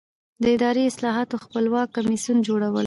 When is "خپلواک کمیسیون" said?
1.45-2.37